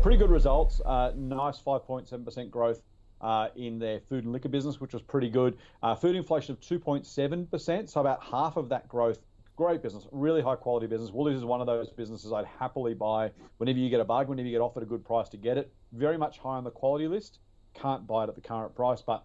pretty 0.02 0.18
good 0.18 0.30
results. 0.30 0.80
Uh, 0.84 1.12
nice 1.16 1.58
5.7% 1.60 2.50
growth 2.50 2.80
uh, 3.20 3.48
in 3.56 3.78
their 3.78 4.00
food 4.00 4.24
and 4.24 4.32
liquor 4.32 4.48
business, 4.48 4.80
which 4.80 4.92
was 4.92 5.02
pretty 5.02 5.28
good. 5.28 5.58
Uh, 5.82 5.94
food 5.94 6.14
inflation 6.16 6.52
of 6.52 6.60
2.7%, 6.60 7.88
so 7.88 8.00
about 8.00 8.22
half 8.22 8.56
of 8.56 8.68
that 8.68 8.88
growth. 8.88 9.18
Great 9.60 9.82
business, 9.82 10.06
really 10.10 10.40
high 10.40 10.56
quality 10.56 10.86
business. 10.86 11.10
Woolies 11.10 11.36
is 11.36 11.44
one 11.44 11.60
of 11.60 11.66
those 11.66 11.90
businesses 11.90 12.32
I'd 12.32 12.46
happily 12.46 12.94
buy 12.94 13.30
whenever 13.58 13.78
you 13.78 13.90
get 13.90 14.00
a 14.00 14.04
bug, 14.06 14.26
whenever 14.26 14.48
you 14.48 14.54
get 14.54 14.62
offered 14.62 14.82
a 14.82 14.86
good 14.86 15.04
price 15.04 15.28
to 15.28 15.36
get 15.36 15.58
it. 15.58 15.70
Very 15.92 16.16
much 16.16 16.38
high 16.38 16.56
on 16.56 16.64
the 16.64 16.70
quality 16.70 17.06
list. 17.06 17.40
Can't 17.74 18.06
buy 18.06 18.24
it 18.24 18.30
at 18.30 18.36
the 18.36 18.40
current 18.40 18.74
price, 18.74 19.02
but 19.02 19.22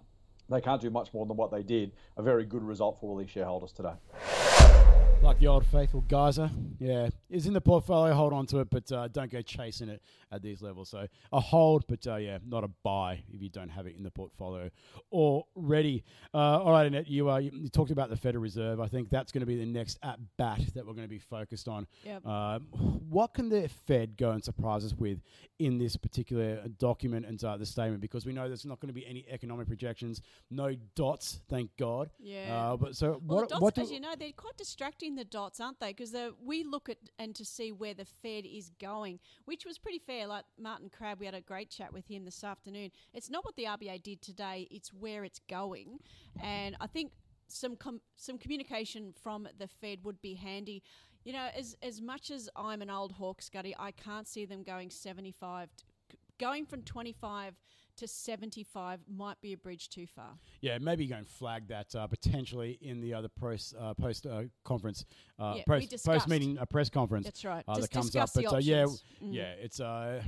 they 0.50 0.60
can't 0.60 0.82
do 0.82 0.89
much 0.89 1.13
more 1.13 1.25
than 1.25 1.38
what 1.38 1.51
they 1.51 1.63
did. 1.63 1.94
A 2.18 2.22
very 2.22 2.46
good 2.46 2.63
result 2.63 3.00
for 3.00 3.15
Woolies 3.15 3.30
shareholders 3.30 3.72
today. 3.72 3.94
Like 5.25 5.39
the 5.39 5.48
old 5.48 5.65
faithful 5.65 6.01
geyser, 6.01 6.51
yeah, 6.79 7.10
is 7.32 7.48
in 7.48 7.53
the 7.53 7.60
portfolio. 7.60 8.13
Hold 8.13 8.32
on 8.32 8.46
to 8.46 8.60
it, 8.60 8.70
but 8.70 8.91
uh, 8.91 9.08
don't 9.08 9.32
go 9.32 9.41
chasing 9.41 9.89
it 9.89 10.03
at 10.32 10.44
these 10.44 10.62
levels. 10.62 10.89
So 10.89 11.08
a 11.34 11.39
hold, 11.39 11.86
but 11.88 12.05
uh, 12.05 12.17
yeah, 12.17 12.38
not 12.46 12.63
a 12.63 12.67
buy 12.84 13.24
if 13.34 13.41
you 13.41 13.50
don't 13.50 13.70
have 13.70 13.88
it 13.88 13.96
in 13.98 14.03
the 14.03 14.12
portfolio 14.12 14.70
already. 15.12 16.03
Uh, 16.32 16.62
all 16.62 16.72
right, 16.72 16.86
Annette, 16.86 17.08
you, 17.08 17.32
uh, 17.32 17.38
you 17.38 17.50
you 17.53 17.70
talked 17.70 17.89
about 17.89 18.12
the 18.12 18.15
Federal 18.15 18.44
Reserve. 18.44 18.79
I 18.79 18.88
think 18.88 19.10
that's 19.10 19.32
going 19.32 19.39
to 19.41 19.48
be 19.48 19.58
the 19.58 19.65
next 19.65 19.98
at 20.03 20.20
bat 20.38 20.62
that 20.75 20.86
we're 20.86 20.94
going 20.94 21.08
to 21.08 21.10
be 21.10 21.17
focused 21.17 21.67
on. 21.67 21.88
Yep. 22.03 22.22
Uh, 22.24 22.60
what 23.10 23.34
can 23.34 23.50
the 23.50 23.67
Fed 23.88 24.17
go 24.17 24.29
and 24.29 24.44
surprise 24.44 24.86
us 24.86 24.94
with 24.94 25.22
in 25.58 25.79
this 25.79 25.96
particular 25.98 26.62
document 26.77 27.25
and 27.25 27.44
uh, 27.44 27.58
the 27.58 27.65
statement? 27.65 28.00
Because 28.00 28.27
we 28.27 28.34
know 28.34 28.48
there's 28.48 28.65
not 28.65 28.79
going 28.79 28.89
to 28.89 28.94
be 28.94 29.08
any 29.08 29.25
economic 29.32 29.67
projections, 29.67 30.22
no 30.51 30.75
dots, 30.96 31.41
thank 31.50 31.75
God. 31.77 32.12
Yeah. 32.20 32.74
Uh, 32.74 32.77
but 32.77 32.96
so 32.96 33.20
Well, 33.25 33.39
what? 33.39 33.50
the 33.50 33.55
dots, 33.55 33.62
what 33.62 33.75
do, 33.75 33.82
as 33.82 33.91
you 33.91 34.00
know, 34.00 34.13
they're 34.17 34.32
quite 34.32 34.58
distracting, 34.58 35.14
the 35.15 35.25
dots, 35.25 35.60
aren't 35.60 35.79
they? 35.79 35.93
Because 35.93 36.15
we 36.43 36.63
look 36.63 36.89
at 36.89 36.98
and 37.19 37.36
to 37.36 37.45
see 37.45 37.72
where 37.72 37.93
the 37.93 38.05
Fed 38.05 38.45
is 38.45 38.72
going, 38.79 39.19
which 39.45 39.65
was 39.65 39.77
pretty 39.77 40.00
fair. 40.00 40.27
Like 40.27 40.45
Martin 40.60 40.89
Crabb, 40.89 41.19
we 41.19 41.25
had 41.25 41.36
a 41.36 41.41
great 41.41 41.69
chat 41.69 41.93
with 41.93 42.07
him 42.07 42.25
this 42.25 42.43
afternoon. 42.43 42.91
It's 43.13 43.29
not 43.29 43.45
what 43.45 43.55
the 43.55 43.65
RBA 43.65 44.03
did 44.03 44.22
today; 44.22 44.67
it's 44.72 44.93
where 44.93 45.24
it's 45.24 45.39
going. 45.50 46.00
And 46.41 46.75
I 46.79 46.88
think 46.88 47.12
some 47.48 47.75
com- 47.75 48.01
some 48.15 48.38
communication 48.38 49.13
from 49.22 49.48
the 49.57 49.67
Fed 49.67 50.00
would 50.03 50.22
be 50.22 50.36
handy. 50.36 50.84
You 51.24 51.34
know, 51.34 51.48
as 51.55 51.75
as 51.81 52.01
much 52.01 52.31
as 52.31 52.50
I'm 52.55 52.81
an 52.81 52.89
old 52.89 53.13
hawk, 53.13 53.41
Scuddy, 53.41 53.74
I 53.77 53.91
can't 53.91 54.27
see 54.27 54.45
them 54.45 54.63
going 54.63 54.89
75, 54.89 55.69
t- 55.77 56.17
going 56.39 56.65
from 56.65 56.84
25 56.84 57.55
to 57.98 58.08
75 58.08 59.00
might 59.08 59.40
be 59.42 59.54
a 59.54 59.58
bridge 59.58 59.90
too 59.90 60.06
far. 60.08 60.38
Yeah, 60.62 60.78
maybe 60.80 61.08
go 61.08 61.16
and 61.16 61.28
flag 61.28 61.68
that 61.68 61.96
uh, 61.96 62.08
potentially 62.08 62.78
in 62.82 63.02
the 63.02 63.14
other 63.14 63.28
press 63.28 63.74
uh, 63.80 63.94
post 63.94 64.25
uh, 64.25 64.44
conference, 64.64 65.06
uh, 65.40 65.56
Yeah, 65.58 65.64
post, 65.68 66.06
post 66.06 66.28
meeting 66.28 66.58
a 66.60 66.66
press 66.66 66.90
conference. 66.90 67.25
That's 67.25 67.46
right. 67.46 67.64
Uh, 67.68 67.80
that 67.80 67.92
comes 67.92 68.16
up. 68.16 68.32
the 68.34 68.44
But 68.44 68.54
uh, 68.54 68.58
yeah. 68.58 68.86
Mm. 68.86 68.98
yeah, 69.32 69.54
it's 69.60 69.80
uh, 69.80 70.22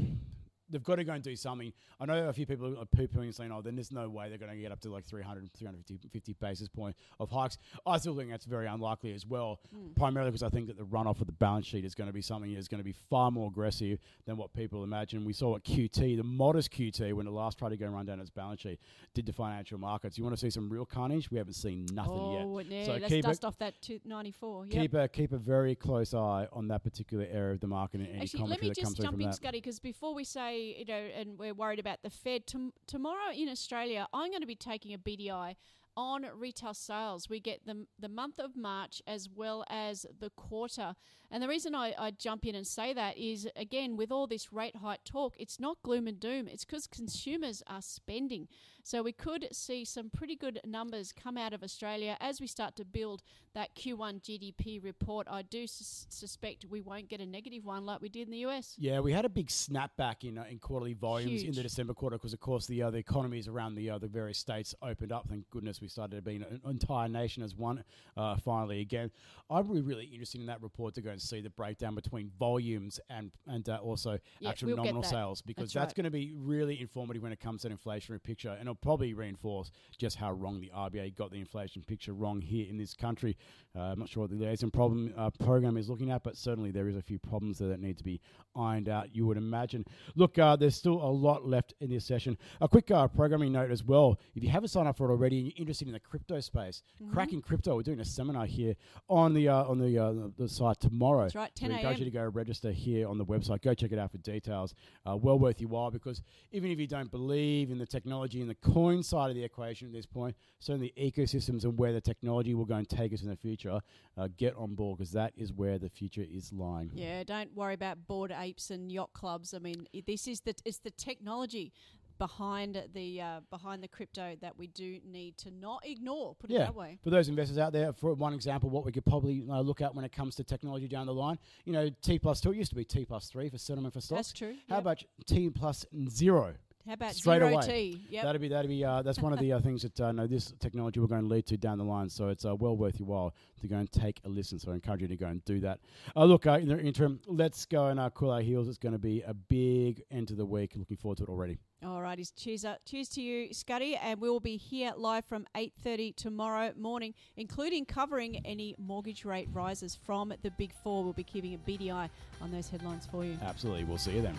they've 0.69 0.83
got 0.83 0.95
to 0.95 1.03
go 1.03 1.13
and 1.13 1.23
do 1.23 1.35
something. 1.35 1.71
I 1.99 2.05
know 2.05 2.27
a 2.27 2.33
few 2.33 2.45
people 2.45 2.77
are 2.79 2.85
poo 2.85 3.07
pooing 3.07 3.33
saying, 3.33 3.51
"Oh, 3.51 3.61
then 3.61 3.75
there's 3.75 3.91
no 3.91 4.09
way 4.09 4.29
they're 4.29 4.37
going 4.37 4.51
to 4.51 4.57
get 4.57 4.71
up 4.71 4.79
to 4.81 4.89
like 4.89 5.05
300, 5.05 5.49
350 5.53 6.33
basis 6.33 6.67
point 6.67 6.95
of 7.19 7.29
hikes." 7.29 7.57
I 7.85 7.97
still 7.97 8.15
think 8.15 8.29
that's 8.29 8.45
very 8.45 8.67
unlikely 8.67 9.13
as 9.13 9.25
well. 9.25 9.59
Hmm. 9.71 9.93
Primarily 9.95 10.31
because 10.31 10.43
I 10.43 10.49
think 10.49 10.67
that 10.67 10.77
the 10.77 10.85
runoff 10.85 11.21
of 11.21 11.27
the 11.27 11.33
balance 11.33 11.65
sheet 11.65 11.85
is 11.85 11.95
going 11.95 12.07
to 12.07 12.13
be 12.13 12.21
something 12.21 12.53
that's 12.53 12.67
going 12.67 12.79
to 12.79 12.85
be 12.85 12.95
far 13.09 13.31
more 13.31 13.49
aggressive 13.49 13.99
than 14.25 14.37
what 14.37 14.53
people 14.53 14.83
imagine. 14.83 15.25
We 15.25 15.33
saw 15.33 15.51
what 15.51 15.63
QT, 15.63 16.17
the 16.17 16.23
modest 16.23 16.71
QT, 16.71 17.13
when 17.13 17.25
the 17.25 17.31
last 17.31 17.57
tried 17.57 17.69
to 17.69 17.77
go 17.77 17.85
and 17.85 17.95
run 17.95 18.05
down 18.05 18.19
its 18.19 18.29
balance 18.29 18.61
sheet, 18.61 18.79
did 19.13 19.25
to 19.25 19.33
financial 19.33 19.77
markets. 19.77 20.17
You 20.17 20.23
want 20.23 20.35
to 20.35 20.39
see 20.39 20.49
some 20.49 20.69
real 20.69 20.85
carnage? 20.85 21.31
We 21.31 21.37
haven't 21.37 21.53
seen 21.53 21.85
nothing 21.93 22.13
oh, 22.13 22.59
yet. 22.59 22.67
yeah, 22.67 22.85
So 22.85 22.91
let's 22.93 23.07
keep 23.07 23.25
dust 23.25 23.43
it- 23.43 23.47
off 23.47 23.57
that 23.59 23.81
to 23.83 23.99
94. 24.05 24.65
Yep. 24.65 24.81
Keep 24.81 24.93
a 24.93 25.07
keep 25.07 25.31
a 25.31 25.37
very 25.37 25.75
close 25.75 26.13
eye 26.13 26.47
on 26.51 26.67
that 26.69 26.83
particular 26.83 27.25
area 27.31 27.53
of 27.53 27.59
the 27.59 27.67
market 27.67 28.01
and 28.01 28.09
any 28.09 28.21
Actually, 28.21 28.39
let 28.41 28.59
commentary 28.59 28.69
me 28.69 28.73
that 28.75 28.81
comes 28.81 28.95
just 28.95 29.05
jump 29.05 29.19
in, 29.19 29.25
that. 29.27 29.39
Scuddy, 29.39 29.51
because 29.53 29.79
before 29.79 30.13
we 30.13 30.23
say, 30.23 30.56
you 30.57 30.85
know, 30.85 30.93
and 30.93 31.37
we're 31.37 31.53
worried 31.53 31.79
about 31.79 32.01
the 32.03 32.09
Fed, 32.09 32.47
tom- 32.47 32.73
tomorrow 32.87 33.31
in 33.35 33.49
Australia, 33.49 34.07
I'm 34.13 34.29
going 34.29 34.41
to 34.41 34.47
be 34.47 34.55
taking 34.55 34.93
a 34.93 34.97
BDI 34.97 35.55
on 35.95 36.25
retail 36.35 36.73
sales. 36.73 37.27
We 37.29 37.39
get 37.39 37.65
the, 37.65 37.87
the 37.99 38.07
month 38.09 38.39
of 38.39 38.55
March 38.55 39.01
as 39.07 39.27
well 39.33 39.65
as 39.69 40.05
the 40.19 40.29
quarter. 40.29 40.95
And 41.29 41.43
the 41.43 41.47
reason 41.47 41.75
I, 41.75 41.93
I 41.97 42.11
jump 42.11 42.45
in 42.45 42.55
and 42.55 42.65
say 42.65 42.93
that 42.93 43.17
is, 43.17 43.47
again, 43.55 43.97
with 43.97 44.11
all 44.11 44.27
this 44.27 44.53
rate 44.53 44.77
hike 44.77 45.03
talk, 45.03 45.35
it's 45.37 45.59
not 45.59 45.77
gloom 45.83 46.07
and 46.07 46.19
doom. 46.19 46.47
It's 46.47 46.63
because 46.63 46.87
consumers 46.87 47.61
are 47.67 47.81
spending. 47.81 48.47
So 48.87 49.03
we 49.03 49.11
could 49.11 49.49
see 49.51 49.83
some 49.83 50.09
pretty 50.09 50.37
good 50.37 50.61
numbers 50.65 51.11
come 51.11 51.37
out 51.37 51.51
of 51.51 51.61
Australia 51.61 52.15
as 52.21 52.39
we 52.39 52.47
start 52.47 52.77
to 52.77 52.85
build 52.85 53.21
that 53.53 53.75
Q1 53.75 54.21
GDP 54.21 54.81
report. 54.81 55.27
I 55.29 55.41
do 55.41 55.67
sus- 55.67 56.07
suspect 56.09 56.63
we 56.69 56.79
won't 56.79 57.09
get 57.09 57.19
a 57.19 57.25
negative 57.25 57.65
one 57.65 57.85
like 57.85 57.99
we 58.01 58.07
did 58.07 58.27
in 58.27 58.31
the 58.31 58.45
US. 58.45 58.75
Yeah, 58.77 59.01
we 59.01 59.11
had 59.11 59.25
a 59.25 59.29
big 59.29 59.47
snapback 59.47 60.23
in 60.23 60.37
uh, 60.37 60.45
in 60.49 60.59
quarterly 60.59 60.93
volumes 60.93 61.43
in 61.43 61.51
the 61.51 61.63
December 61.63 61.93
quarter 61.93 62.15
because, 62.15 62.31
of 62.31 62.39
course, 62.39 62.65
the 62.65 62.81
uh, 62.83 62.89
the 62.89 62.99
economies 62.99 63.49
around 63.49 63.75
the 63.75 63.89
uh, 63.89 63.97
the 63.97 64.07
various 64.07 64.37
states 64.37 64.73
opened 64.81 65.11
up. 65.11 65.27
Thank 65.27 65.49
goodness 65.49 65.81
we 65.81 65.89
started 65.89 66.15
to 66.15 66.21
be 66.21 66.37
an 66.37 66.61
entire 66.65 67.09
nation 67.09 67.43
as 67.43 67.55
one 67.55 67.83
uh, 68.15 68.37
finally 68.37 68.79
again. 68.79 69.11
I'm 69.49 69.67
really, 69.67 69.81
really 69.81 70.05
interested 70.05 70.39
in 70.39 70.47
that 70.47 70.61
report 70.61 70.93
to 70.95 71.01
go 71.01 71.16
and 71.17 71.21
see 71.21 71.41
the 71.41 71.49
breakdown 71.49 71.95
between 71.95 72.29
volumes 72.37 72.99
and 73.09 73.31
and 73.47 73.67
uh, 73.69 73.77
also 73.77 74.17
Yeah, 74.39 74.49
actual 74.49 74.67
we'll 74.67 74.77
nominal 74.77 75.01
sales 75.03 75.41
because 75.41 75.73
That's 75.73 75.73
that's, 75.73 75.89
right. 75.91 75.95
going 75.95 76.03
to 76.05 76.11
be 76.11 76.31
really 76.35 76.79
informative 76.79 77.23
when 77.23 77.31
it 77.31 77.39
comes 77.39 77.63
to 77.63 77.69
an 77.69 77.77
inflationary 77.77 78.21
picture, 78.21 78.49
and 78.51 78.61
it'll 78.61 78.75
probably 78.75 79.13
reinforce 79.13 79.71
just 79.97 80.17
how 80.17 80.31
wrong 80.31 80.59
the 80.61 80.71
RBA 80.75 81.15
got 81.15 81.31
the 81.31 81.39
inflation 81.39 81.81
picture 81.83 82.13
wrong 82.13 82.41
here 82.41 82.67
in 82.69 82.77
this 82.77 82.93
country. 82.93 83.35
Uh, 83.75 83.79
I'm 83.91 83.99
not 83.99 84.09
sure 84.09 84.23
what 84.23 84.29
the 84.29 84.37
liaison 84.37 84.69
problem 84.71 85.13
uh, 85.17 85.29
program 85.31 85.75
is 85.77 85.89
looking 85.89 86.11
at, 86.11 86.23
but 86.23 86.37
certainly 86.37 86.71
there 86.71 86.87
is 86.87 86.95
a 86.95 87.01
few 87.01 87.17
problems 87.19 87.57
there 87.59 87.69
that 87.69 87.79
need 87.79 87.97
to 87.97 88.03
be 88.03 88.21
ironed 88.55 88.89
out. 88.89 89.15
You 89.15 89.25
would 89.27 89.37
imagine. 89.37 89.85
Look, 90.15 90.37
uh, 90.37 90.55
there's 90.55 90.75
still 90.75 91.01
a 91.01 91.11
lot 91.27 91.47
left 91.47 91.73
in 91.79 91.89
this 91.89 92.05
session. 92.05 92.37
A 92.61 92.67
quick 92.67 92.91
uh, 92.91 93.07
programming 93.07 93.51
note 93.51 93.71
as 93.71 93.83
well. 93.83 94.19
If 94.35 94.43
you 94.43 94.49
haven't 94.49 94.69
signed 94.69 94.87
up 94.87 94.97
for 94.97 95.07
it 95.09 95.11
already 95.11 95.37
and 95.39 95.47
you're 95.47 95.57
interested 95.57 95.87
in 95.87 95.93
the 95.93 95.99
crypto 95.99 96.39
space, 96.39 96.81
Mm-hmm. 97.01 97.13
cracking 97.13 97.41
crypto, 97.41 97.75
we're 97.75 97.83
doing 97.83 97.99
a 97.99 98.05
seminar 98.05 98.45
here 98.45 98.75
on 99.09 99.33
the 99.33 99.47
uh, 99.49 99.63
on 99.63 99.79
the, 99.79 99.97
uh, 99.97 100.11
the 100.11 100.31
the 100.37 100.47
site 100.49 100.79
tomorrow. 100.79 101.06
That's 101.15 101.35
right, 101.35 101.51
So 101.55 101.61
10 101.61 101.69
we 101.69 101.75
encourage 101.77 101.99
you 101.99 102.05
to 102.05 102.11
go 102.11 102.25
register 102.25 102.71
here 102.71 103.07
on 103.07 103.17
the 103.17 103.25
website. 103.25 103.61
Go 103.61 103.73
check 103.73 103.91
it 103.91 103.99
out 103.99 104.11
for 104.11 104.17
details. 104.19 104.73
Uh, 105.05 105.15
well 105.15 105.39
worth 105.39 105.59
your 105.61 105.69
while 105.69 105.89
because 105.91 106.21
even 106.51 106.71
if 106.71 106.79
you 106.79 106.87
don't 106.87 107.09
believe 107.11 107.71
in 107.71 107.77
the 107.77 107.85
technology 107.85 108.41
and 108.41 108.49
the 108.49 108.55
coin 108.55 109.03
side 109.03 109.29
of 109.29 109.35
the 109.35 109.43
equation 109.43 109.87
at 109.87 109.93
this 109.93 110.05
point, 110.05 110.35
certainly 110.59 110.93
ecosystems 110.97 111.63
and 111.63 111.77
where 111.77 111.93
the 111.93 112.01
technology 112.01 112.53
will 112.53 112.65
go 112.65 112.75
and 112.75 112.89
take 112.89 113.13
us 113.13 113.21
in 113.21 113.29
the 113.29 113.35
future, 113.37 113.79
uh, 114.17 114.27
get 114.37 114.55
on 114.55 114.75
board 114.75 114.97
because 114.97 115.11
that 115.13 115.31
is 115.35 115.53
where 115.53 115.77
the 115.77 115.89
future 115.89 116.25
is 116.29 116.51
lying. 116.51 116.91
Yeah, 116.93 117.23
don't 117.23 117.55
worry 117.55 117.73
about 117.73 118.07
bored 118.07 118.33
apes 118.37 118.69
and 118.71 118.91
yacht 118.91 119.13
clubs. 119.13 119.53
I 119.53 119.59
mean, 119.59 119.87
i- 119.95 120.03
this 120.05 120.27
is 120.27 120.41
the 120.41 120.55
it's 120.65 120.79
the 120.79 120.91
technology 120.91 121.71
behind 122.17 122.83
the 122.93 123.21
uh, 123.21 123.39
behind 123.49 123.83
the 123.83 123.87
crypto 123.87 124.35
that 124.41 124.57
we 124.57 124.67
do 124.67 124.99
need 125.05 125.37
to 125.39 125.51
not 125.51 125.81
ignore. 125.85 126.35
Put 126.35 126.49
it 126.49 126.53
Yeah, 126.53 126.65
that 126.65 126.75
way. 126.75 126.99
for 127.03 127.09
those 127.09 127.27
investors 127.29 127.57
out 127.57 127.73
there, 127.73 127.93
for 127.93 128.13
one 128.13 128.33
example, 128.33 128.69
what 128.69 128.85
we 128.85 128.91
could 128.91 129.05
probably 129.05 129.43
uh, 129.49 129.61
look 129.61 129.81
at 129.81 129.93
when 129.95 130.05
it 130.05 130.11
comes 130.11 130.35
to 130.35 130.43
technology 130.43 130.87
down 130.87 131.07
the 131.07 131.13
line, 131.13 131.37
you 131.65 131.73
know, 131.73 131.89
T 132.01 132.19
plus 132.19 132.41
two 132.41 132.51
it 132.51 132.57
used 132.57 132.69
to 132.71 132.75
be 132.75 132.83
T 132.85 133.05
plus 133.05 133.27
three 133.27 133.49
for 133.49 133.57
settlement 133.57 133.93
for 133.93 134.01
stocks. 134.01 134.29
That's 134.29 134.33
true. 134.33 134.55
How 134.69 134.75
yep. 134.75 134.81
about 134.81 135.03
T 135.25 135.49
plus 135.49 135.85
zero? 136.09 136.55
How 136.87 136.93
about 136.93 137.13
straight 137.13 137.39
zero 137.39 137.53
away. 137.53 137.65
T? 137.67 138.01
Yep. 138.09 138.23
That'd 138.23 138.41
be 138.41 138.47
that'd 138.47 138.69
be 138.69 138.83
uh, 138.85 139.01
that's 139.01 139.19
one 139.19 139.33
of 139.33 139.39
the 139.39 139.51
uh, 139.51 139.59
things 139.59 139.81
that 139.81 139.99
uh, 139.99 140.11
no, 140.13 140.25
this 140.25 140.53
technology 140.59 140.99
will 141.01 141.07
go 141.07 141.15
and 141.15 141.27
lead 141.27 141.45
to 141.47 141.57
down 141.57 141.77
the 141.77 141.83
line. 141.83 142.09
So 142.09 142.29
it's 142.29 142.45
uh, 142.45 142.55
well 142.55 142.77
worth 142.77 142.97
your 142.99 143.07
while 143.07 143.33
to 143.61 143.67
go 143.67 143.75
and 143.75 143.91
take 143.91 144.21
a 144.23 144.29
listen. 144.29 144.57
So 144.57 144.71
I 144.71 144.75
encourage 144.75 145.01
you 145.01 145.07
to 145.09 145.17
go 145.17 145.27
and 145.27 145.43
do 145.43 145.59
that. 145.59 145.79
Uh, 146.15 146.23
look, 146.23 146.47
uh, 146.47 146.53
in 146.53 146.69
the 146.69 146.79
interim, 146.79 147.19
let's 147.27 147.65
go 147.65 147.87
and 147.87 147.99
uh, 147.99 148.09
cool 148.11 148.31
our 148.31 148.41
heels. 148.41 148.69
It's 148.69 148.77
going 148.77 148.93
to 148.93 148.99
be 148.99 149.21
a 149.21 149.33
big 149.33 150.01
end 150.11 150.29
to 150.29 150.35
the 150.35 150.45
week. 150.45 150.71
Looking 150.75 150.97
forward 150.97 151.17
to 151.17 151.23
it 151.25 151.29
already. 151.29 151.59
All 151.83 151.99
righties. 151.99 152.31
Cheers, 152.35 152.65
uh, 152.65 152.75
cheers 152.85 153.09
to 153.09 153.21
you, 153.21 153.49
Scuddy, 153.49 153.99
and 154.01 154.19
we 154.19 154.29
will 154.29 154.39
be 154.39 154.57
here 154.57 154.93
live 154.97 155.25
from 155.25 155.45
eight 155.55 155.73
thirty 155.83 156.11
tomorrow 156.11 156.71
morning, 156.75 157.13
including 157.35 157.85
covering 157.85 158.41
any 158.45 158.75
mortgage 158.79 159.25
rate 159.25 159.49
rises 159.51 159.93
from 159.93 160.33
the 160.41 160.51
Big 160.51 160.73
Four. 160.83 161.03
We'll 161.03 161.13
be 161.13 161.23
keeping 161.23 161.53
a 161.53 161.57
beady 161.59 161.91
eye 161.91 162.09
on 162.41 162.49
those 162.49 162.69
headlines 162.69 163.07
for 163.11 163.25
you. 163.25 163.37
Absolutely. 163.43 163.83
We'll 163.83 163.99
see 163.99 164.13
you 164.13 164.21
then. 164.21 164.35